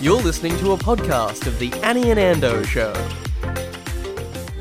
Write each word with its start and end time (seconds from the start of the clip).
You're 0.00 0.22
listening 0.22 0.56
to 0.58 0.72
a 0.72 0.76
podcast 0.76 1.46
of 1.46 1.58
the 1.58 1.72
Annie 1.82 2.10
and 2.10 2.18
Ando 2.20 2.64
Show. 2.64 2.92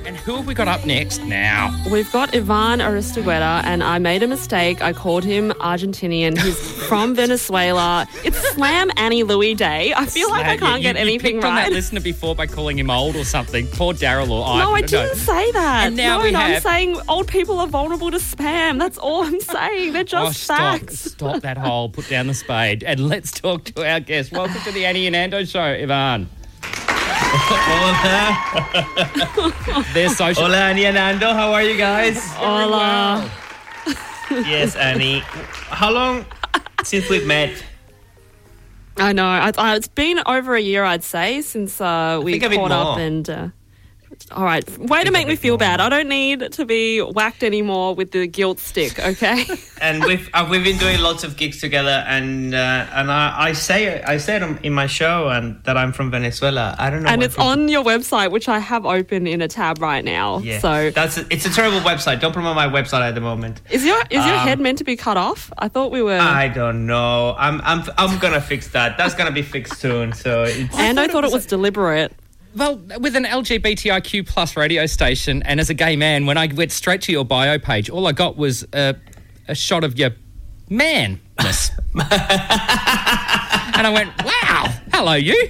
And 0.05 0.16
who 0.17 0.38
have 0.38 0.47
we 0.47 0.54
got 0.54 0.67
up 0.67 0.86
next 0.86 1.24
now? 1.24 1.75
We've 1.92 2.11
got 2.11 2.35
Ivan 2.35 2.80
Aristeguieta, 2.80 3.64
and 3.66 3.83
I 3.83 4.00
made 4.00 4.24
a 4.24 4.27
mistake. 4.27 4.82
I 4.82 4.93
called 4.93 5.24
him 5.24 5.51
Argentinian. 5.59 6.38
He's 6.42 6.76
from 6.87 7.15
Venezuela. 7.15 8.07
It's 8.23 8.38
Slam 8.54 8.89
Annie 8.97 9.23
Louie 9.23 9.53
Day. 9.55 9.93
I 9.95 10.05
feel 10.05 10.29
like 10.29 10.45
I 10.45 10.57
can't 10.57 10.77
you- 10.81 10.83
get 10.83 10.95
you 10.95 11.02
anything 11.02 11.33
picked 11.35 11.43
on 11.45 11.55
that 11.55 11.71
listener 11.71 11.99
before 11.99 12.35
by 12.35 12.47
calling 12.47 12.79
him 12.79 12.89
old 12.89 13.15
or 13.15 13.23
something. 13.25 13.67
Poor 13.67 13.93
Daryl 13.93 14.29
or 14.29 14.45
I. 14.45 14.59
No, 14.59 14.73
I 14.73 14.81
didn't 14.81 15.07
know. 15.09 15.13
say 15.15 15.52
that. 15.52 15.88
And 15.88 15.95
now 15.97 16.17
no, 16.20 16.23
we 16.23 16.31
no, 16.31 16.39
I'm 16.39 16.61
saying 16.61 16.97
old 17.09 17.27
people 17.27 17.59
are 17.59 17.67
vulnerable 17.67 18.09
to 18.11 18.17
spam. 18.17 18.79
That's 18.79 18.97
all 18.97 19.23
I'm 19.23 19.39
saying. 19.39 19.93
They're 19.93 20.02
Oh, 20.13 20.27
just 20.27 20.43
stop, 20.43 20.79
facts. 20.79 20.99
stop 21.11 21.41
that 21.41 21.57
hole, 21.57 21.89
put 21.89 22.07
down 22.09 22.27
the 22.27 22.34
spade, 22.34 22.84
and 22.84 23.07
let's 23.09 23.31
talk 23.31 23.65
to 23.65 23.85
our 23.88 23.99
guest. 23.99 24.31
Welcome 24.31 24.61
to 24.61 24.71
the 24.71 24.85
Annie 24.85 25.07
and 25.07 25.15
Ando 25.15 25.48
show, 25.49 25.62
Ivan. 25.62 26.29
Hola, 27.29 28.34
Their 29.93 30.09
social. 30.09 30.43
hola, 30.45 30.57
Annie 30.57 30.85
and 30.85 30.98
Ando. 30.98 31.34
How 31.34 31.51
are 31.54 31.63
you 31.63 31.77
guys? 31.77 32.17
Hola. 32.35 33.29
yes, 34.31 34.76
Annie. 34.76 35.20
How 35.20 35.91
long 35.91 36.26
since 36.84 37.09
we've 37.09 37.26
met? 37.26 37.63
I 38.98 39.13
know. 39.13 39.26
I, 39.26 39.52
I, 39.58 39.76
it's 39.76 39.88
been 39.88 40.20
over 40.26 40.55
a 40.55 40.62
year, 40.62 40.84
I'd 40.84 41.04
say, 41.04 41.41
since 41.41 41.80
uh, 41.80 42.20
we 42.23 42.34
think 42.34 42.44
a 42.44 42.49
bit 42.49 42.55
caught 42.58 42.72
up. 42.72 42.98
And 42.98 43.30
uh, 43.30 43.49
all 44.31 44.44
right, 44.44 44.67
way 44.77 45.03
to 45.03 45.12
make 45.12 45.27
me 45.27 45.35
feel 45.35 45.53
more. 45.53 45.59
bad. 45.59 45.80
I 45.81 45.89
don't 45.89 46.09
need 46.09 46.52
to 46.52 46.66
be 46.66 46.99
whacked 47.02 47.44
anymore 47.44 47.95
with 47.95 48.12
the 48.12 48.27
guilt 48.27 48.59
stick. 48.59 48.99
Okay. 48.99 49.45
And 49.80 50.03
we've 50.05 50.27
uh, 50.34 50.48
we've 50.49 50.63
been 50.63 50.80
doing 50.80 50.99
lots 51.02 51.23
of 51.23 51.38
gigs 51.38 51.62
together, 51.62 52.03
and 52.07 52.55
uh, 52.55 52.88
and 52.93 53.12
I, 53.12 53.49
I 53.49 53.53
say 53.53 54.02
I 54.02 54.17
said 54.17 54.41
it 54.41 54.66
in 54.66 54.73
my 54.73 54.88
show 54.88 55.30
and 55.30 55.63
that 55.66 55.77
I'm 55.77 55.91
from 55.93 56.09
Venezuela. 56.09 56.76
I 56.80 56.90
don't 56.90 57.03
know. 57.03 57.09
and 57.09 57.21
it's 57.21 57.35
people- 57.35 57.48
on 57.49 57.68
your 57.70 57.84
website, 57.84 58.32
which 58.32 58.49
I 58.49 58.57
have 58.57 58.88
open 58.88 59.27
in 59.27 59.40
a 59.43 59.48
tab 59.48 59.79
right 59.79 60.04
now. 60.04 60.40
Yeah, 60.40 60.57
So 60.62 60.90
that's 60.90 61.20
a, 61.20 61.27
it's 61.29 61.45
a 61.45 61.51
terrible 61.51 61.79
website. 61.82 62.20
Don't 62.21 62.34
promote 62.34 62.55
my 62.55 62.65
website 62.68 63.01
at 63.07 63.13
the 63.13 63.21
moment. 63.21 63.62
is 63.70 63.85
your 63.85 64.02
is 64.10 64.26
your 64.26 64.36
Um, 64.36 64.48
head 64.48 64.60
meant 64.60 64.80
to 64.80 64.84
be 64.84 64.95
cut 64.95 65.16
off? 65.16 65.54
I 65.60 65.68
thought 65.68 65.92
we 65.92 66.02
were. 66.02 66.18
I 66.18 66.48
don't 66.48 66.88
know. 66.88 67.36
I'm 67.38 67.62
I'm 67.64 67.84
I'm 68.00 68.18
gonna 68.18 68.42
fix 68.42 68.70
that. 68.70 68.98
That's 68.98 69.14
gonna 69.14 69.30
be 69.32 69.44
fixed 69.44 69.76
soon. 69.80 70.12
So 70.14 70.42
it's 70.45 70.76
and 70.76 71.00
I 71.00 71.08
thought 71.08 71.23
it 71.23 71.32
was 71.32 71.45
deliberate. 71.45 72.14
Well, 72.58 72.78
with 73.00 73.16
an 73.16 73.26
LGBTIQ 73.26 74.26
plus 74.28 74.58
radio 74.58 74.88
station, 74.88 75.44
and 75.44 75.60
as 75.60 75.70
a 75.70 75.76
gay 75.76 75.96
man, 75.96 76.26
when 76.26 76.38
I 76.38 76.48
went 76.48 76.72
straight 76.72 77.02
to 77.04 77.12
your 77.12 77.24
bio 77.24 77.60
page, 77.60 77.88
all 77.90 78.08
I 78.08 78.14
got 78.14 78.36
was 78.36 78.66
a, 78.74 78.96
a 79.48 79.54
shot 79.54 79.84
of 79.84 80.00
your 80.00 80.10
manness. 80.70 81.70
and 81.94 82.02
I 83.86 83.92
went, 83.94 84.10
wow, 84.26 84.74
hello, 84.92 85.14
you. 85.14 85.50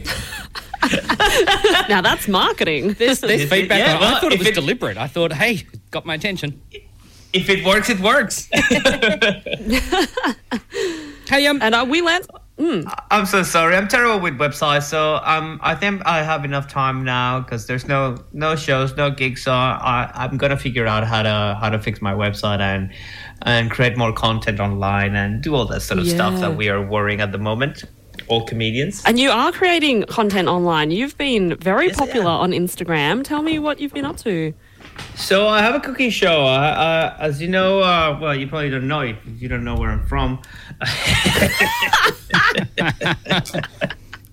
Now 1.87 2.01
that's 2.01 2.27
marketing. 2.27 2.93
There's, 2.93 3.21
there's 3.21 3.41
it? 3.43 3.49
feedback. 3.49 3.79
Yeah, 3.79 3.95
on- 3.97 4.03
I 4.15 4.19
thought 4.19 4.33
it 4.33 4.39
was 4.39 4.47
it- 4.49 4.55
deliberate. 4.55 4.97
I 4.97 5.07
thought, 5.07 5.31
hey, 5.31 5.65
got 5.91 6.05
my 6.05 6.15
attention. 6.15 6.61
if 7.31 7.49
it 7.49 7.65
works, 7.65 7.89
it 7.89 7.99
works. 8.01 8.49
Hey, 11.29 11.45
um, 11.47 11.61
And 11.61 11.75
uh, 11.75 11.85
we 11.87 12.01
learned. 12.57 12.87
I'm 13.11 13.25
so 13.25 13.43
sorry. 13.43 13.75
I'm 13.75 13.87
terrible 13.87 14.19
with 14.19 14.37
websites. 14.37 14.83
So 14.83 15.19
um, 15.23 15.59
I 15.63 15.75
think 15.75 16.01
I 16.05 16.23
have 16.23 16.45
enough 16.45 16.67
time 16.67 17.03
now 17.03 17.39
because 17.41 17.67
there's 17.67 17.87
no 17.87 18.17
no 18.33 18.55
shows, 18.55 18.95
no 18.95 19.09
gigs. 19.11 19.43
So 19.43 19.51
I, 19.51 20.11
I'm 20.13 20.37
gonna 20.37 20.57
figure 20.57 20.87
out 20.87 21.05
how 21.05 21.23
to 21.23 21.57
how 21.59 21.69
to 21.69 21.79
fix 21.79 22.01
my 22.01 22.13
website 22.13 22.59
and 22.59 22.91
and 23.43 23.71
create 23.71 23.97
more 23.97 24.13
content 24.13 24.59
online 24.59 25.15
and 25.15 25.41
do 25.41 25.55
all 25.55 25.65
that 25.67 25.81
sort 25.81 25.99
of 25.99 26.07
stuff 26.07 26.39
that 26.39 26.55
we 26.57 26.69
are 26.69 26.81
worrying 26.85 27.21
at 27.21 27.31
the 27.31 27.37
moment. 27.37 27.83
All 28.29 28.45
comedians. 28.45 29.03
And 29.05 29.19
you 29.19 29.29
are 29.29 29.51
creating 29.51 30.03
content 30.05 30.47
online. 30.47 30.89
You've 30.89 31.17
been 31.17 31.55
very 31.57 31.87
Yes, 31.87 31.97
popular 31.97 32.31
on 32.31 32.51
Instagram. 32.51 33.23
Tell 33.23 33.43
me 33.43 33.59
what 33.59 33.79
you've 33.79 33.93
been 33.93 34.05
up 34.05 34.17
to. 34.17 34.53
So 35.15 35.47
I 35.47 35.61
have 35.61 35.75
a 35.75 35.79
cooking 35.79 36.09
show. 36.09 36.45
Uh, 36.45 36.47
uh, 36.47 37.17
as 37.19 37.41
you 37.41 37.47
know, 37.47 37.81
uh, 37.81 38.17
well, 38.21 38.35
you 38.35 38.47
probably 38.47 38.69
don't 38.69 38.87
know 38.87 39.01
if 39.01 39.17
you 39.25 39.47
don't 39.47 39.63
know 39.63 39.75
where 39.75 39.89
I'm 39.89 40.05
from. 40.05 40.41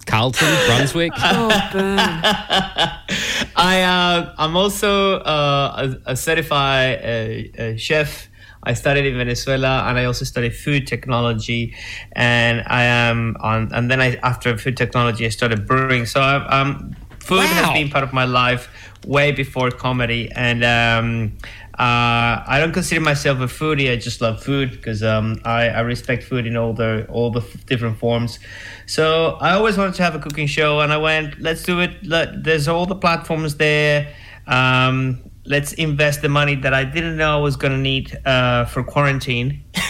Carlton, 0.06 0.66
Brunswick. 0.66 1.12
Oh, 1.16 1.48
burn. 1.72 1.98
I 3.56 3.82
uh, 3.82 4.34
I'm 4.38 4.56
also 4.56 5.18
uh, 5.20 5.94
a, 6.06 6.12
a 6.12 6.16
certified 6.16 7.00
uh, 7.02 7.62
uh, 7.62 7.76
chef. 7.76 8.28
I 8.62 8.74
studied 8.74 9.06
in 9.06 9.18
Venezuela, 9.18 9.84
and 9.88 9.98
I 9.98 10.04
also 10.04 10.24
studied 10.24 10.54
food 10.54 10.86
technology. 10.86 11.74
And 12.12 12.62
I 12.66 12.84
am 12.84 13.36
on, 13.40 13.72
and 13.72 13.90
then 13.90 14.00
I 14.00 14.16
after 14.22 14.56
food 14.56 14.76
technology, 14.76 15.26
I 15.26 15.30
started 15.30 15.66
brewing. 15.66 16.06
So 16.06 16.20
I, 16.20 16.60
um, 16.60 16.94
food 17.24 17.38
Wow. 17.38 17.46
has 17.60 17.70
been 17.78 17.88
part 17.90 18.04
of 18.04 18.12
my 18.12 18.24
life 18.24 18.68
way 19.06 19.32
before 19.32 19.70
comedy. 19.70 20.30
And 20.34 20.64
um, 20.64 21.36
uh, 21.78 22.44
I 22.46 22.56
don't 22.60 22.72
consider 22.72 23.00
myself 23.00 23.38
a 23.40 23.46
foodie. 23.58 23.90
I 23.92 23.96
just 23.96 24.20
love 24.20 24.42
food 24.42 24.70
because 24.72 25.02
um, 25.02 25.40
I, 25.44 25.68
I 25.68 25.80
respect 25.80 26.22
food 26.22 26.46
in 26.46 26.56
all 26.56 26.72
the 26.72 27.06
all 27.08 27.30
the 27.30 27.40
f- 27.40 27.66
different 27.66 27.98
forms. 27.98 28.38
So 28.86 29.04
I 29.40 29.50
always 29.54 29.76
wanted 29.76 29.94
to 29.96 30.02
have 30.02 30.14
a 30.14 30.18
cooking 30.20 30.46
show, 30.46 30.80
and 30.80 30.92
I 30.92 30.96
went, 30.98 31.40
let's 31.40 31.62
do 31.62 31.80
it. 31.80 31.92
Let, 32.06 32.44
there's 32.44 32.68
all 32.68 32.86
the 32.86 32.96
platforms 32.96 33.56
there. 33.56 34.14
Um, 34.46 35.30
let's 35.46 35.72
invest 35.74 36.22
the 36.22 36.28
money 36.28 36.54
that 36.56 36.72
I 36.72 36.84
didn't 36.84 37.16
know 37.16 37.38
I 37.38 37.40
was 37.40 37.56
going 37.56 37.72
to 37.72 37.78
need 37.78 38.16
uh, 38.26 38.64
for 38.66 38.82
quarantine 38.82 39.64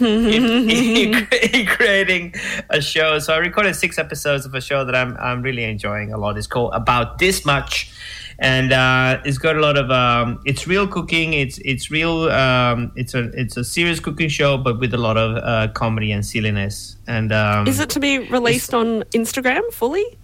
in, 0.00 0.70
in- 0.70 1.28
in 1.52 1.66
creating 1.66 2.34
a 2.70 2.80
show. 2.80 3.18
So 3.18 3.34
I 3.34 3.38
recorded 3.38 3.74
six 3.76 3.98
episodes 3.98 4.46
of 4.46 4.54
a 4.54 4.60
show 4.60 4.84
that 4.84 4.94
I'm 4.94 5.16
I'm 5.18 5.42
really 5.42 5.64
enjoying 5.64 6.12
a 6.12 6.18
lot. 6.18 6.36
It's 6.38 6.46
called 6.46 6.72
About 6.74 7.18
This 7.18 7.44
Much. 7.44 7.90
And 8.38 8.72
uh, 8.72 9.20
it's 9.24 9.38
got 9.38 9.56
a 9.56 9.60
lot 9.60 9.76
of 9.76 9.90
um, 9.90 10.40
it's 10.44 10.66
real 10.66 10.88
cooking. 10.88 11.32
It's 11.34 11.58
it's 11.58 11.90
real. 11.92 12.28
Um, 12.30 12.90
it's 12.96 13.14
a 13.14 13.24
it's 13.38 13.56
a 13.56 13.62
serious 13.62 14.00
cooking 14.00 14.28
show, 14.28 14.58
but 14.58 14.80
with 14.80 14.94
a 14.94 14.98
lot 14.98 15.16
of 15.16 15.36
uh, 15.36 15.68
comedy 15.74 16.10
and 16.10 16.24
silliness. 16.26 16.96
And 17.06 17.30
um, 17.30 17.68
Is 17.68 17.78
it 17.78 17.90
to 17.90 18.00
be 18.00 18.18
released 18.30 18.74
on 18.74 19.02
Instagram 19.12 19.70
fully? 19.72 20.18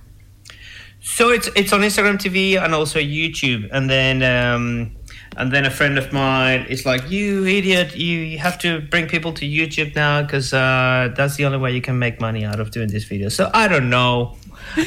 so 1.01 1.31
it's 1.31 1.49
it's 1.55 1.73
on 1.73 1.83
Instagram 1.83 2.17
TV 2.19 2.61
and 2.61 2.75
also 2.75 2.99
YouTube, 2.99 3.69
and 3.71 3.89
then 3.89 4.23
um, 4.25 4.97
and 5.37 5.53
then 5.53 5.65
a 5.65 5.71
friend 5.71 5.99
of 5.99 6.13
mine 6.13 6.67
is 6.69 6.85
like, 6.87 7.11
"You 7.11 7.47
idiot! 7.47 7.97
You, 7.97 8.39
have 8.39 8.59
to 8.61 8.81
bring 8.81 9.07
people 9.09 9.33
to 9.35 9.45
YouTube 9.47 9.95
now 9.95 10.23
because 10.23 10.53
uh, 10.53 11.13
that's 11.17 11.37
the 11.37 11.45
only 11.45 11.59
way 11.59 11.73
you 11.73 11.81
can 11.81 11.99
make 11.99 12.21
money 12.21 12.45
out 12.45 12.61
of 12.61 12.71
doing 12.71 12.89
this 12.89 13.05
video." 13.05 13.29
So 13.29 13.51
I 13.55 13.69
don't 13.69 13.91
know. 13.91 14.37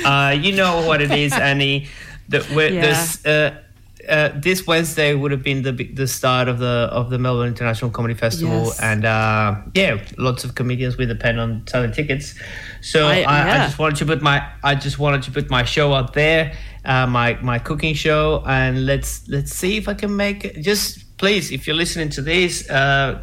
Uh, 0.05 0.35
you 0.39 0.53
know 0.55 0.85
what 0.87 1.01
it 1.01 1.11
is, 1.11 1.33
Annie. 1.49 1.87
The, 2.29 2.45
Yeah. 2.71 2.81
this, 2.81 3.25
uh, 3.25 3.60
uh, 4.09 4.29
this 4.35 4.65
Wednesday 4.67 5.13
would 5.13 5.31
have 5.31 5.43
been 5.43 5.61
the 5.61 5.71
the 5.71 6.07
start 6.07 6.47
of 6.47 6.59
the 6.59 6.89
of 6.91 7.09
the 7.09 7.17
Melbourne 7.19 7.47
International 7.47 7.91
Comedy 7.91 8.13
Festival, 8.13 8.65
Yes. 8.65 8.79
and 8.79 9.05
uh, 9.05 9.55
yeah, 9.73 9.97
lots 10.17 10.43
of 10.43 10.55
comedians 10.55 10.97
will 10.97 11.07
depend 11.07 11.39
on 11.39 11.63
selling 11.67 11.91
tickets. 11.91 12.35
So 12.81 13.07
I- 13.07 13.21
I, 13.21 13.51
I, 13.51 13.57
just 13.65 13.77
wanted 13.79 13.97
to 13.97 14.05
put 14.05 14.21
my 14.21 14.47
I 14.63 14.75
just 14.75 14.99
wanted 14.99 15.23
to 15.23 15.31
put 15.31 15.49
my 15.49 15.63
show 15.63 15.93
out 15.93 16.13
there, 16.13 16.53
uh, 16.85 17.07
my 17.07 17.37
my 17.41 17.59
cooking 17.59 17.93
show, 17.95 18.43
and 18.47 18.85
let's 18.85 19.27
let's 19.27 19.53
see 19.53 19.77
if 19.77 19.87
I 19.87 19.93
can 19.93 20.15
make 20.15 20.45
it. 20.45 20.61
Just 20.61 21.17
please, 21.17 21.51
if 21.51 21.67
you're 21.67 21.75
listening 21.75 22.09
to 22.09 22.21
this, 22.21 22.69
uh, 22.69 23.21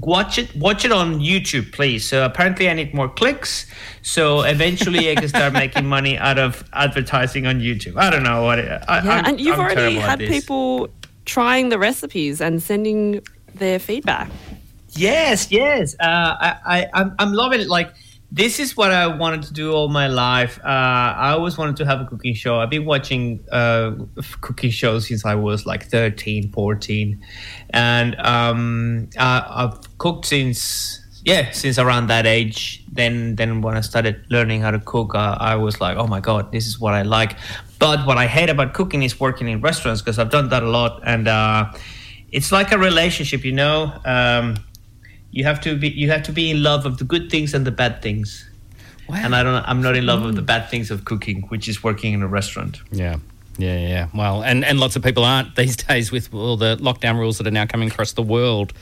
watch 0.00 0.38
it 0.38 0.54
watch 0.56 0.84
it 0.84 0.92
on 0.92 1.20
YouTube, 1.20 1.72
please. 1.72 2.06
So 2.08 2.24
apparently, 2.24 2.68
I 2.68 2.74
need 2.74 2.94
more 2.94 3.08
clicks, 3.08 3.66
so 4.02 4.42
eventually 4.42 5.10
I 5.10 5.14
can 5.16 5.28
start 5.28 5.52
making 5.52 5.86
money 5.96 6.16
out 6.18 6.38
of 6.38 6.64
advertising 6.72 7.46
on 7.46 7.60
YouTube. 7.60 7.96
I 7.96 8.10
don't 8.10 8.22
know 8.22 8.42
what. 8.44 8.58
It, 8.58 8.82
I, 8.88 9.02
Yeah, 9.04 9.10
I'm- 9.14 9.24
and 9.26 9.40
you've 9.40 9.58
I'm 9.58 9.60
already 9.66 9.96
had 9.96 10.18
people 10.20 10.88
trying 11.24 11.68
the 11.68 11.78
recipes 11.78 12.40
and 12.40 12.62
sending 12.62 13.20
their 13.54 13.78
feedback. 13.78 14.30
Yes, 14.92 15.50
yes. 15.52 15.94
Uh, 16.00 16.04
I, 16.40 16.56
I, 16.64 16.86
I'm, 16.94 17.14
I'm 17.18 17.32
loving 17.32 17.60
it. 17.60 17.68
Like, 17.68 17.92
this 18.30 18.60
is 18.60 18.76
what 18.76 18.92
I 18.92 19.06
wanted 19.06 19.42
to 19.44 19.52
do 19.54 19.72
all 19.72 19.88
my 19.88 20.06
life. 20.06 20.58
Uh, 20.62 20.68
I 20.68 21.30
always 21.30 21.56
wanted 21.56 21.76
to 21.76 21.86
have 21.86 22.02
a 22.02 22.04
cooking 22.04 22.34
show. 22.34 22.60
I've 22.60 22.68
been 22.68 22.84
watching 22.84 23.42
uh, 23.50 23.92
cooking 24.42 24.70
shows 24.70 25.08
since 25.08 25.24
I 25.24 25.34
was 25.34 25.64
like 25.64 25.84
13, 25.84 26.52
14. 26.52 27.24
And 27.70 28.14
um, 28.20 29.08
uh, 29.16 29.42
I've 29.48 29.98
cooked 29.98 30.26
since, 30.26 31.00
yeah, 31.24 31.52
since 31.52 31.78
around 31.78 32.08
that 32.08 32.26
age. 32.26 32.84
Then, 32.92 33.36
then 33.36 33.62
when 33.62 33.78
I 33.78 33.80
started 33.80 34.22
learning 34.28 34.60
how 34.60 34.72
to 34.72 34.80
cook, 34.80 35.14
uh, 35.14 35.38
I 35.40 35.54
was 35.54 35.80
like, 35.80 35.96
oh 35.96 36.06
my 36.06 36.20
God, 36.20 36.52
this 36.52 36.66
is 36.66 36.78
what 36.78 36.92
I 36.92 37.02
like. 37.02 37.34
But 37.78 38.06
what 38.06 38.18
I 38.18 38.26
hate 38.26 38.50
about 38.50 38.74
cooking 38.74 39.02
is 39.04 39.18
working 39.18 39.48
in 39.48 39.62
restaurants 39.62 40.02
because 40.02 40.18
I've 40.18 40.30
done 40.30 40.50
that 40.50 40.62
a 40.62 40.68
lot. 40.68 41.00
And 41.04 41.28
uh, 41.28 41.72
it's 42.30 42.52
like 42.52 42.72
a 42.72 42.78
relationship, 42.78 43.42
you 43.42 43.52
know? 43.52 43.98
Um, 44.04 44.56
you 45.30 45.44
have 45.44 45.60
to 45.60 45.76
be 45.76 45.88
you 45.88 46.10
have 46.10 46.22
to 46.24 46.32
be 46.32 46.50
in 46.50 46.62
love 46.62 46.86
of 46.86 46.98
the 46.98 47.04
good 47.04 47.30
things 47.30 47.54
and 47.54 47.66
the 47.66 47.70
bad 47.70 48.00
things 48.02 48.48
Wow. 49.08 49.16
and 49.24 49.34
i 49.34 49.42
don't 49.42 49.64
i'm 49.66 49.80
not 49.82 49.96
in 49.96 50.04
love 50.06 50.22
of 50.22 50.34
the 50.36 50.42
bad 50.42 50.68
things 50.70 50.90
of 50.90 51.04
cooking 51.04 51.42
which 51.48 51.68
is 51.68 51.82
working 51.82 52.12
in 52.14 52.22
a 52.22 52.28
restaurant 52.28 52.78
Yeah. 52.90 53.16
Yeah, 53.60 53.76
yeah. 53.76 54.06
Well, 54.14 54.44
and, 54.44 54.64
and 54.64 54.78
lots 54.78 54.94
of 54.94 55.02
people 55.02 55.24
aren't 55.24 55.56
these 55.56 55.74
days 55.88 56.12
with 56.12 56.32
all 56.32 56.56
the 56.56 56.76
lockdown 56.76 57.18
rules 57.18 57.38
that 57.38 57.46
are 57.48 57.50
now 57.50 57.66
coming 57.66 57.88
across 57.90 58.12
the 58.12 58.22
world. 58.22 58.72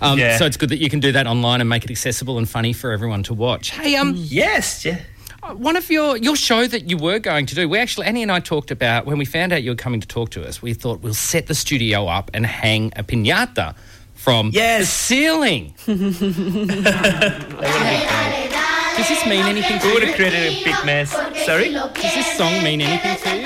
Um, 0.00 0.16
Yeah. 0.20 0.38
So 0.38 0.46
it's 0.46 0.56
good 0.56 0.68
that 0.68 0.78
you 0.78 0.88
can 0.88 1.00
do 1.00 1.10
that 1.10 1.26
online 1.26 1.60
and 1.60 1.68
make 1.68 1.82
it 1.82 1.90
accessible 1.90 2.38
and 2.38 2.48
funny 2.48 2.72
for 2.72 2.92
everyone 2.92 3.24
to 3.24 3.34
watch. 3.34 3.70
Hey, 3.72 3.96
um, 3.96 4.14
Yes, 4.16 4.84
yeah. 4.84 5.00
one 5.56 5.74
of 5.76 5.90
your 5.90 6.16
your 6.16 6.36
show 6.36 6.64
that 6.68 6.88
you 6.88 6.96
were 6.96 7.18
going 7.18 7.46
to 7.46 7.56
do, 7.56 7.68
we 7.68 7.76
actually 7.80 8.06
Annie 8.06 8.22
and 8.22 8.30
I 8.30 8.38
talked 8.38 8.70
about 8.70 9.04
when 9.04 9.18
we 9.18 9.24
found 9.24 9.52
out 9.52 9.64
you 9.64 9.70
were 9.72 9.82
coming 9.86 10.00
to 10.00 10.06
talk 10.06 10.30
to 10.30 10.46
us. 10.46 10.62
We 10.62 10.74
thought 10.74 11.00
we'll 11.00 11.12
set 11.32 11.48
the 11.48 11.54
studio 11.56 12.06
up 12.06 12.30
and 12.34 12.46
hang 12.46 12.92
a 12.94 13.02
pinata 13.02 13.74
from 14.24 14.50
the 14.50 14.56
Yes. 14.56 14.88
ceiling. 14.90 15.74
Does 15.86 15.98
this 19.08 19.26
mean 19.26 19.44
anything 19.44 19.78
to 19.80 19.86
We 19.86 19.92
would 19.92 20.02
have 20.04 20.14
created 20.16 20.40
a 20.40 20.64
big 20.64 20.74
mess. 20.86 21.10
Sorry? 21.44 21.70
Does 21.72 21.92
this 22.14 22.36
song 22.38 22.62
mean 22.62 22.80
anything 22.80 23.16
to 23.16 23.36
you? 23.36 23.44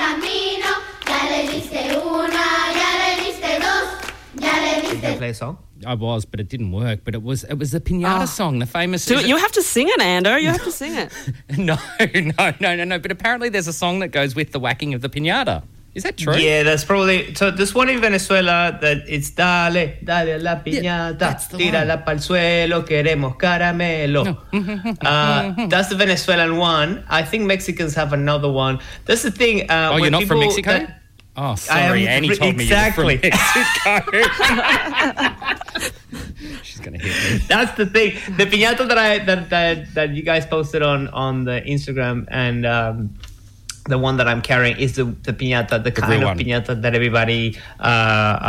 You 4.93 4.99
can 5.01 5.17
play 5.17 5.29
a 5.29 5.33
song? 5.33 5.57
I 5.85 5.93
was, 5.95 6.25
but 6.25 6.39
it 6.39 6.49
didn't 6.49 6.71
work. 6.71 7.01
But 7.03 7.13
it 7.15 7.23
was 7.23 7.43
it 7.45 7.55
was 7.55 7.71
the 7.71 7.79
pinata 7.79 8.23
Oh. 8.23 8.25
song, 8.25 8.59
the 8.59 8.65
famous. 8.65 9.05
Do 9.05 9.15
it. 9.17 9.21
it- 9.25 9.27
You 9.27 9.37
have 9.37 9.51
to 9.53 9.61
sing 9.61 9.87
it, 9.89 9.99
Ando. 9.99 10.41
You 10.41 10.47
have 10.49 10.63
to 10.63 10.71
sing 10.71 10.95
it. 10.95 11.11
no, 11.57 11.77
no, 12.39 12.53
no, 12.59 12.75
no, 12.75 12.83
no. 12.83 12.99
But 12.99 13.11
apparently, 13.11 13.49
there's 13.49 13.67
a 13.67 13.73
song 13.73 13.99
that 13.99 14.09
goes 14.09 14.35
with 14.35 14.51
the 14.51 14.59
whacking 14.59 14.93
of 14.93 15.01
the 15.01 15.09
pinata. 15.09 15.63
Is 15.95 16.03
that 16.03 16.17
true? 16.17 16.35
Yeah, 16.35 16.63
that's 16.63 16.83
probably 16.85 17.33
so. 17.33 17.49
There's 17.51 17.73
one 17.73 17.89
in 17.89 17.99
Venezuela 17.99 18.77
that 18.79 18.97
it's 19.07 19.31
dale, 19.31 19.93
dale 20.03 20.35
a 20.35 20.37
la 20.37 20.55
piñata, 20.61 21.17
that's 21.17 21.47
the 21.47 21.57
tírala 21.57 22.05
pa'l 22.05 22.17
suelo, 22.19 22.85
queremos 22.85 23.35
caramelo. 23.37 24.37
uh, 25.05 25.67
that's 25.67 25.89
the 25.89 25.95
Venezuelan 25.95 26.57
one. 26.57 27.03
I 27.09 27.23
think 27.23 27.45
Mexicans 27.45 27.95
have 27.95 28.13
another 28.13 28.51
one. 28.51 28.79
That's 29.05 29.23
the 29.23 29.31
thing. 29.31 29.69
Uh, 29.69 29.89
Oh, 29.93 29.97
you're 29.97 30.11
not 30.11 30.25
from 30.25 30.39
Mexico? 30.41 30.71
that- 30.71 31.01
oh, 31.35 31.55
sorry. 31.55 32.07
Annie 32.07 32.29
fr- 32.29 32.35
told 32.35 32.53
exactly. 32.53 33.17
me 33.17 33.21
you 33.23 33.31
from 33.31 34.11
Mexico. 34.13 35.39
She's 36.63 36.79
gonna 36.79 36.97
hit 36.97 37.11
me. 37.41 37.45
That's 37.47 37.75
the 37.77 37.85
thing. 37.85 38.13
The 38.37 38.45
piñata 38.45 38.87
that 38.87 38.97
I 38.97 39.19
that 39.25 39.49
that, 39.49 39.93
that 39.95 40.09
you 40.11 40.21
guys 40.23 40.45
posted 40.45 40.81
on 40.81 41.07
on 41.09 41.45
the 41.45 41.61
Instagram 41.65 42.25
and 42.29 42.65
um, 42.65 43.15
the 43.89 43.97
one 43.97 44.15
that 44.17 44.27
I'm 44.31 44.41
carrying 44.41 44.77
is 44.77 44.91
the 44.95 45.05
the 45.27 45.33
piñata, 45.33 45.83
the 45.83 45.91
kind 45.91 46.21
of 46.23 46.29
one. 46.29 46.37
piñata 46.39 46.71
that 46.83 46.93
everybody 46.99 47.57
uh, 47.79 47.83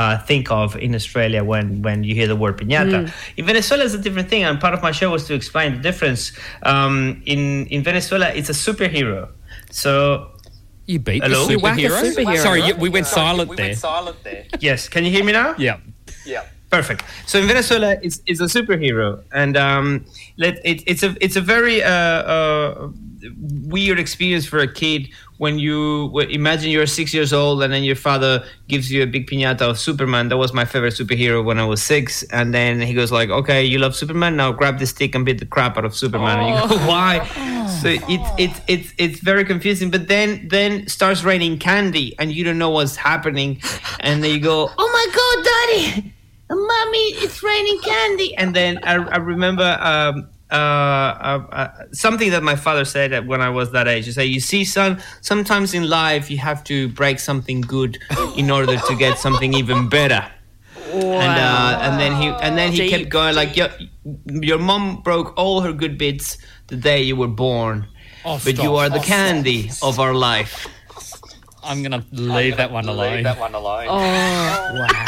uh, 0.00 0.19
think 0.28 0.50
of 0.50 0.76
in 0.76 0.94
Australia 0.94 1.42
when 1.50 1.82
when 1.82 2.04
you 2.04 2.14
hear 2.14 2.28
the 2.32 2.37
word 2.42 2.54
piñata. 2.60 3.10
In 3.37 3.44
Venezuela, 3.46 3.84
it's 3.84 3.94
a 3.94 3.98
different 4.06 4.28
thing, 4.32 4.42
and 4.44 4.60
part 4.60 4.75
of 4.75 4.82
my 4.82 4.92
show 4.92 5.10
was 5.10 5.25
to 5.28 5.34
explain 5.34 5.69
the 5.76 5.82
difference. 5.88 6.22
Um, 6.62 7.22
in 7.26 7.66
in 7.75 7.82
Venezuela, 7.82 8.28
it's 8.38 8.50
a 8.50 8.58
superhero. 8.66 9.28
So 9.70 9.92
You 10.87 10.98
beat 10.98 11.22
Hello? 11.22 11.46
the 11.46 11.52
You 11.54 11.58
whack 11.64 11.78
a 11.78 11.82
superhero. 11.82 12.02
superhero. 12.14 12.43
Sorry, 12.43 12.60
you- 12.66 12.78
we 12.84 12.88
went 12.96 13.06
silent 13.06 13.50
there. 13.56 14.44
yes, 14.69 14.88
can 14.93 15.04
you 15.06 15.10
hear 15.16 15.25
me 15.25 15.32
now? 15.32 15.54
Yeah. 15.58 15.76
Yeah. 16.26 16.44
Perfect. 16.70 17.02
So 17.26 17.38
in 17.43 17.46
Venezuela, 17.52 17.90
it's, 18.06 18.19
it's 18.31 18.40
a 18.40 18.50
superhero, 18.56 19.08
and 19.32 19.56
um, 19.56 19.86
it, 20.38 20.82
it's 20.86 21.02
a 21.02 21.10
it's 21.25 21.34
a 21.43 21.44
very 21.54 21.82
uh, 21.82 21.90
uh, 22.34 22.88
weird 23.75 23.98
experience 23.98 24.46
for 24.46 24.58
a 24.60 24.70
kid 24.72 25.08
when 25.40 25.58
you 25.58 26.10
imagine 26.20 26.70
you're 26.70 26.87
six 26.87 27.14
years 27.14 27.32
old 27.32 27.62
and 27.62 27.72
then 27.72 27.82
your 27.82 27.96
father 27.96 28.44
gives 28.69 28.92
you 28.92 29.02
a 29.02 29.06
big 29.06 29.26
piñata 29.26 29.62
of 29.62 29.78
Superman. 29.78 30.28
That 30.28 30.37
was 30.37 30.52
my 30.52 30.66
favorite 30.66 30.92
superhero 30.92 31.42
when 31.42 31.58
I 31.58 31.64
was 31.64 31.82
six, 31.82 32.22
and 32.25 32.52
then 32.52 32.78
he 32.82 32.92
goes 32.92 33.10
like, 33.10 33.31
"Okay, 33.31 33.64
you 33.64 33.78
love 33.78 33.96
Superman. 33.96 34.37
Now 34.37 34.52
grab 34.52 34.78
the 34.78 34.87
stick 34.87 35.14
and 35.14 35.25
beat 35.25 35.38
the 35.38 35.46
crap 35.46 35.78
out 35.78 35.87
of 35.87 35.96
Superman." 35.96 36.40
And 36.40 36.48
you 36.50 36.54
go, 36.69 36.87
"Why?" 36.92 37.25
So 37.81 37.88
it's 37.88 38.31
it's 38.37 38.60
it's 38.69 38.92
it's 38.98 39.20
very 39.20 39.46
confusing. 39.46 39.90
But 39.90 40.08
then 40.08 40.46
then 40.48 40.87
starts 40.88 41.25
raining 41.25 41.56
candy, 41.58 42.14
and 42.19 42.31
you 42.31 42.44
don't 42.44 42.58
know 42.58 42.72
what's 42.76 42.96
happening, 42.96 43.62
and 44.00 44.22
then 44.22 44.32
you 44.32 44.40
go, 44.40 44.69
"Oh 44.76 44.88
my 44.98 45.06
God, 45.19 45.36
Daddy!" 45.50 46.12
mommy 46.52 47.06
it's 47.22 47.44
raining 47.44 47.78
candy 47.78 48.34
and 48.34 48.56
then 48.56 48.81
i, 48.82 48.94
I 48.94 49.19
remember 49.19 49.78
um, 49.81 50.28
uh, 50.50 50.55
uh, 50.55 51.47
uh, 51.52 51.69
something 51.93 52.31
that 52.31 52.43
my 52.43 52.56
father 52.56 52.85
said 52.85 53.26
when 53.26 53.41
i 53.41 53.49
was 53.49 53.70
that 53.73 53.87
age 53.88 54.05
he 54.06 54.12
said 54.12 54.23
you 54.23 54.41
see 54.41 54.64
son 54.64 55.00
sometimes 55.20 55.75
in 55.75 55.88
life 55.88 56.31
you 56.31 56.38
have 56.38 56.62
to 56.64 56.88
break 56.88 57.19
something 57.20 57.61
good 57.61 57.99
in 58.37 58.50
order 58.50 58.76
to 58.88 58.97
get 58.97 59.19
something 59.19 59.55
even 59.55 59.88
better 59.88 60.26
and 60.93 61.38
uh, 61.38 61.79
and 61.82 62.00
then 62.00 62.12
he 62.20 62.29
and 62.29 62.58
then 62.58 62.73
he 62.73 62.79
Deep. 62.79 62.91
kept 62.91 63.08
going 63.11 63.35
like 63.35 63.56
your, 63.56 63.69
your 64.26 64.58
mom 64.58 65.02
broke 65.02 65.37
all 65.37 65.61
her 65.61 65.73
good 65.73 65.97
bits 65.99 66.38
the 66.67 66.76
day 66.76 67.00
you 67.03 67.17
were 67.17 67.29
born 67.29 67.87
Oh, 68.23 68.38
but 68.44 68.55
stop. 68.55 68.64
you 68.64 68.76
are 68.76 68.91
the 68.91 68.99
Oh, 68.99 69.03
candy 69.03 69.70
of 69.82 69.99
our 69.99 70.12
life 70.14 70.67
I'm 71.62 71.82
gonna 71.82 72.04
leave 72.12 72.56
that 72.56 72.70
one 72.70 72.86
alone. 72.88 73.14
leave 73.16 73.24
that 73.24 73.38
one 73.38 73.54
alone 73.54 73.86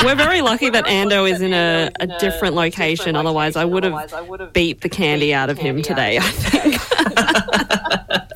We're 0.05 0.15
very 0.15 0.43
lucky 0.43 0.71
that 0.71 0.85
Ando 0.85 1.31
is 1.31 1.41
in 1.41 1.53
a, 1.53 1.91
a 2.01 2.07
different 2.19 2.55
location. 2.55 3.17
Otherwise, 3.17 3.57
I 3.57 3.65
would 3.65 3.85
have 3.85 4.53
beat 4.53 4.81
the 4.81 4.89
candy 4.89 5.33
out 5.33 5.51
of 5.51 5.59
him 5.59 5.83
today. 5.83 6.19
I 6.19 6.23
think 6.23 7.92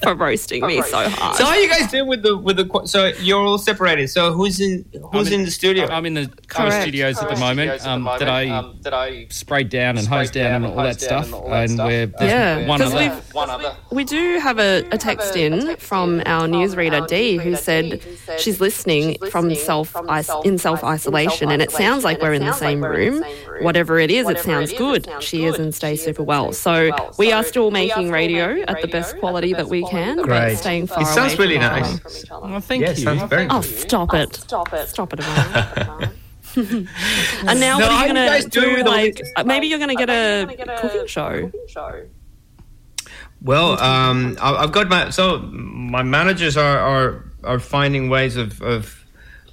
for 0.06 0.14
roasting 0.14 0.66
me 0.66 0.80
so 0.82 1.08
hard. 1.08 1.36
so 1.36 1.44
how 1.44 1.50
are 1.50 1.56
you 1.58 1.68
guys 1.68 1.90
doing 1.90 2.06
with 2.06 2.22
the 2.22 2.36
with 2.36 2.56
the 2.56 2.82
so 2.86 3.06
you're 3.20 3.44
all 3.44 3.58
separated 3.58 4.08
so 4.08 4.32
who's 4.32 4.60
in 4.60 4.84
who's 5.12 5.28
I'm 5.28 5.32
in 5.40 5.44
the 5.44 5.50
studio 5.50 5.86
I'm 5.86 6.06
in 6.06 6.14
the 6.14 6.26
Coast 6.26 6.70
Correct. 6.70 6.82
Studios 6.82 7.18
at 7.18 7.28
the 7.28 7.36
moment. 7.40 7.84
Um, 7.86 8.04
that 8.82 8.94
I 8.94 9.26
sprayed 9.30 9.68
down 9.68 9.98
and 9.98 10.06
hosed 10.06 10.32
down 10.32 10.64
and 10.64 10.66
all 10.66 10.82
that 10.82 11.00
stuff. 11.00 11.26
And 11.32 11.78
we're 11.78 12.06
there's 12.06 12.30
Yeah, 12.30 12.66
one 12.68 12.78
'cause 12.80 12.94
other. 12.94 13.20
we've- 13.34 13.76
We 13.90 14.04
do 14.04 14.38
have 14.38 14.58
a, 14.58 14.84
a 14.92 14.98
text 14.98 15.36
in 15.36 15.76
from 15.76 16.22
our 16.26 16.46
newsreader 16.46 17.06
Dee, 17.08 17.36
who 17.36 17.56
said 17.56 18.00
she's 18.38 18.60
listening 18.60 19.16
from 19.30 19.54
self 19.54 19.94
in 20.44 20.58
self 20.58 20.84
isolation, 20.84 21.50
and 21.50 21.60
it 21.60 21.70
sounds 21.70 22.04
like 22.04 22.20
we're 22.22 22.32
in 22.34 22.44
the 22.44 22.52
same 22.52 22.84
room. 22.84 23.24
Whatever 23.60 23.98
it 23.98 24.10
is, 24.10 24.28
it 24.28 24.38
sounds 24.40 24.72
good. 24.72 25.08
Cheers 25.20 25.58
and 25.58 25.74
stay 25.74 25.96
super 25.96 26.22
well. 26.22 26.52
So 26.52 26.90
we 27.18 27.32
are 27.32 27.42
still 27.44 27.70
making 27.70 28.10
radio 28.10 28.62
at 28.68 28.80
the 28.82 28.88
best 28.88 29.18
quality 29.18 29.52
that 29.54 29.68
we 29.68 29.82
can, 29.84 29.95
but 30.16 30.24
Great. 30.24 30.56
staying 30.58 30.86
far 30.86 31.02
It 31.02 31.06
sounds 31.06 31.34
away 31.34 31.46
really 31.46 31.56
from 31.58 31.76
each 31.78 31.82
nice. 32.04 32.30
Well, 32.30 32.60
thank 32.60 32.82
yeah 32.82 32.90
you. 32.90 32.96
sounds 32.96 33.22
very 33.30 33.46
Oh, 33.50 33.60
good. 33.60 33.64
stop 33.88 34.14
it! 34.14 34.34
Stop 34.36 34.72
it! 34.72 34.88
Stop 34.88 35.12
it! 35.14 35.20
Amanda. 35.26 36.10
and 36.56 37.60
now, 37.60 37.78
No, 37.78 37.86
what 37.86 37.92
are 37.92 38.06
you 38.06 38.08
you 38.08 38.14
gonna 38.14 38.48
do? 38.48 38.72
with 38.76 38.86
all 38.86 38.92
Like, 38.92 39.20
uh, 39.36 39.44
maybe 39.44 39.66
you're 39.66 39.78
gonna 39.78 39.94
get 39.94 40.08
a 40.10 40.46
cooking 40.80 41.06
show. 41.06 41.50
Well, 43.42 43.78
um, 43.82 44.36
I- 44.40 44.56
I've 44.62 44.72
got 44.72 44.88
my 44.88 45.10
so 45.10 45.38
my 45.52 46.02
managers 46.02 46.56
are 46.56 46.78
are, 46.78 47.24
are 47.44 47.58
finding 47.58 48.08
ways 48.08 48.36
of, 48.36 48.60
of 48.62 49.04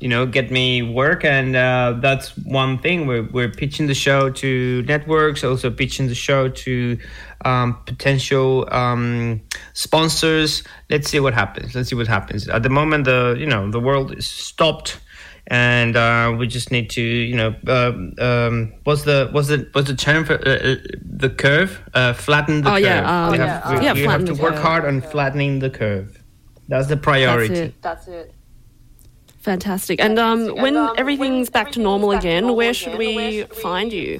you 0.03 0.09
know 0.13 0.25
get 0.37 0.51
me 0.51 0.81
work, 0.81 1.21
and 1.37 1.55
uh, 1.55 1.95
that's 2.05 2.27
one 2.63 2.77
thing. 2.85 3.07
We're 3.07 3.27
we're 3.35 3.53
pitching 3.61 3.87
the 3.87 3.93
show 4.07 4.29
to 4.41 4.49
networks, 4.93 5.43
also 5.43 5.67
pitching 5.71 6.07
the 6.13 6.15
show 6.27 6.49
to 6.65 6.97
um, 7.45 7.67
potential 7.85 8.67
um, 8.81 9.41
sponsors. 9.73 10.63
Let's 10.89 11.07
see 11.09 11.21
what 11.25 11.33
happens. 11.33 11.73
Let's 11.75 11.89
see 11.89 11.95
what 11.95 12.07
happens. 12.07 12.49
At 12.49 12.63
the 12.63 12.69
moment, 12.79 13.05
the 13.05 13.35
you 13.39 13.47
know 13.53 13.71
the 13.71 13.79
world 13.79 14.07
is 14.17 14.27
stopped. 14.27 14.99
And 15.47 15.97
uh, 15.97 16.33
we 16.39 16.47
just 16.47 16.71
need 16.71 16.89
to, 16.91 17.01
you 17.01 17.35
know, 17.35 17.51
um, 17.67 18.13
um, 18.27 18.55
what's 18.85 19.03
the 19.03 19.27
what's 19.33 19.49
the 19.49 19.67
what's 19.73 19.89
the 19.89 19.95
term 19.95 20.23
for 20.23 20.35
uh, 20.35 20.71
uh, 20.71 20.75
the 21.19 21.29
curve? 21.29 21.81
Uh, 21.93 22.13
flatten 22.13 22.61
the 22.61 22.69
Oh, 22.69 22.73
curve. 22.75 22.81
yeah, 22.81 23.25
um, 23.25 23.31
we 23.33 23.37
yeah, 23.37 23.45
have, 23.45 23.65
um, 23.65 23.79
we, 23.79 23.85
yeah, 23.85 23.93
we 23.93 24.03
have 24.03 24.25
to 24.25 24.33
work 24.35 24.53
curve. 24.53 24.63
hard 24.63 24.85
on 24.85 25.01
flattening 25.01 25.59
the 25.59 25.69
curve. 25.69 26.09
That's 26.69 26.87
the 26.87 26.95
priority. 26.95 27.73
That's 27.81 28.07
it. 28.07 28.33
Fantastic. 29.43 29.99
And 29.99 30.17
um, 30.19 30.55
when 30.55 30.77
everything's 30.97 31.49
back 31.49 31.73
to 31.73 31.79
normal 31.81 32.13
again, 32.13 32.55
where 32.55 32.73
should 32.73 32.97
we 32.97 33.43
find 33.43 33.91
you? 33.91 34.17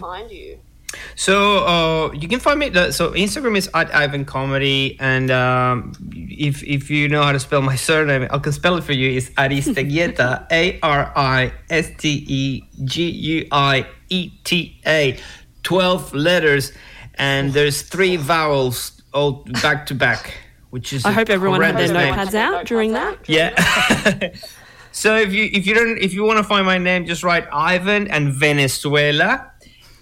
So 1.15 1.65
uh, 1.65 2.11
you 2.11 2.27
can 2.27 2.41
find 2.41 2.59
me. 2.59 2.73
So 2.91 3.11
Instagram 3.11 3.55
is 3.55 3.69
at 3.73 3.95
Ivan 3.95 4.25
Comedy, 4.25 4.97
and 4.99 5.31
um, 5.31 5.93
if 6.11 6.61
if 6.63 6.89
you 6.89 7.07
know 7.07 7.23
how 7.23 7.31
to 7.31 7.39
spell 7.39 7.61
my 7.61 7.75
surname, 7.87 8.27
I 8.29 8.37
can 8.37 8.51
spell 8.51 8.75
it 8.75 8.83
for 8.83 8.91
you. 8.91 9.17
It's 9.17 9.29
Aristeguieta, 9.29 10.45
A 10.51 10.79
R 10.81 11.13
I 11.15 11.53
S 11.69 11.89
T 11.97 12.25
E 12.27 12.63
G 12.83 13.09
U 13.09 13.47
I 13.53 13.87
E 14.09 14.29
T 14.43 14.77
A, 14.85 15.17
twelve 15.63 16.13
letters, 16.13 16.73
and 17.15 17.53
there's 17.53 17.81
three 17.81 18.17
vowels 18.17 19.01
all 19.13 19.45
back 19.61 19.85
to 19.85 19.95
back, 19.95 20.37
which 20.71 20.91
is. 20.91 21.05
I 21.05 21.11
a 21.11 21.13
hope 21.13 21.29
everyone 21.29 21.61
had 21.61 21.77
their 21.77 21.87
notepads 21.87 22.33
out 22.33 22.65
during 22.65 22.91
that. 22.91 23.29
Yeah. 23.29 24.33
so 24.93 25.17
if 25.17 25.33
you 25.33 25.49
if 25.51 25.65
you 25.67 25.73
don't 25.73 25.97
if 25.97 26.13
you 26.13 26.23
want 26.23 26.37
to 26.37 26.43
find 26.43 26.65
my 26.65 26.77
name, 26.77 27.05
just 27.05 27.23
write 27.23 27.45
Ivan 27.51 28.07
and 28.09 28.31
Venezuela, 28.31 29.51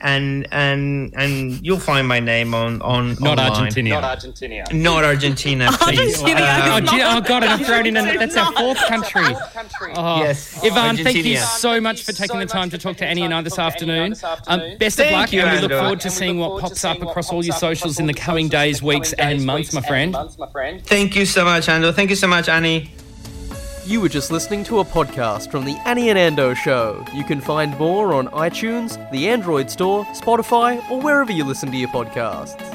and 0.02 0.48
and 0.52 1.14
and 1.16 1.66
you'll 1.66 1.80
find 1.80 2.08
my 2.08 2.20
name 2.20 2.54
on 2.54 2.82
on 2.82 3.16
Not 3.20 3.40
online. 3.40 3.52
Argentina. 3.52 4.66
Not 4.74 5.04
Argentina, 5.06 5.70
please. 5.80 6.22
Argentina, 6.22 6.42
Uh, 6.42 6.82
Oh, 6.84 7.18
oh 7.18 7.22
God, 7.22 7.44
and 7.44 7.54
I've 7.54 7.66
thrown 7.66 7.86
in, 7.86 7.96
an, 7.98 8.18
that's 8.18 8.36
our 8.36 8.52
fourth 8.54 8.80
country. 8.88 9.36
Oh, 9.96 10.20
Yes, 10.20 10.64
Ivan, 10.64 10.98
thank 10.98 11.18
you 11.26 11.38
so 11.38 11.80
much 11.80 12.04
for 12.04 12.12
taking 12.12 12.40
the 12.40 12.46
time 12.46 12.70
to 12.72 12.78
talk 12.78 12.98
to 12.98 13.06
Annie 13.06 13.24
and 13.24 13.34
I 13.34 13.42
this 13.42 13.60
afternoon. 13.60 14.14
Um, 14.48 14.78
best 14.78 14.98
Thank 14.98 15.12
of 15.14 15.20
luck, 15.20 15.34
you, 15.34 15.42
and 15.42 15.62
we 15.62 15.68
look 15.68 15.80
forward 15.80 16.00
to 16.02 16.10
seeing 16.10 16.38
what 16.40 16.62
pops 16.62 16.84
up 16.84 17.02
across 17.02 17.32
all 17.32 17.44
your 17.46 17.56
socials 17.56 18.00
in 18.00 18.08
the 18.08 18.14
coming 18.14 18.50
days, 18.50 18.82
weeks, 18.82 19.14
and 19.14 19.46
months, 19.46 19.74
my 19.74 19.82
friend. 19.82 20.16
Thank 20.86 21.16
you 21.16 21.26
so 21.26 21.46
much, 21.46 21.70
Andrew. 21.70 21.92
Thank 21.92 22.10
you 22.10 22.16
so 22.16 22.28
much, 22.28 22.50
Annie. 22.50 22.92
You 23.84 24.00
were 24.00 24.10
just 24.10 24.32
listening 24.32 24.64
to 24.66 24.80
a 24.80 24.86
podcast 24.86 25.50
from 25.50 25.66
the 25.66 25.76
Annie 25.86 26.12
and 26.12 26.38
Ando 26.38 26.56
Show. 26.56 27.04
You 27.16 27.24
can 27.24 27.42
find 27.42 27.76
more 27.80 28.14
on 28.14 28.28
iTunes, 28.28 29.10
the 29.10 29.28
Android 29.28 29.72
Store, 29.72 30.06
Spotify, 30.06 30.88
or 30.92 31.02
wherever 31.02 31.32
you 31.32 31.44
listen 31.44 31.72
to 31.72 31.78
your 31.78 31.90
podcasts. 31.90 32.71